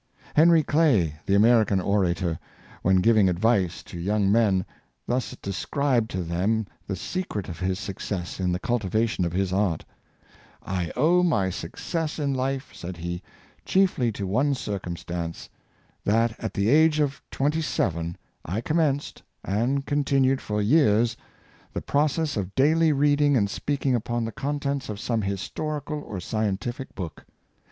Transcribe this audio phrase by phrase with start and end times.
[0.33, 2.39] Henry Clay, the American orator,
[2.81, 4.65] when giving advice to young men,
[5.05, 9.85] thus described to them the secret of his success in the cultivation of his art:"
[10.65, 13.21] I owe my suc cess in life," said he,
[13.63, 15.49] "chiefly to one circumstance—
[16.03, 21.15] that at the age of twenty seven I commenced, and continued for years,
[21.73, 26.95] the process of daily reading and speaking upon the contents of some historical or scientific
[26.95, 27.23] book.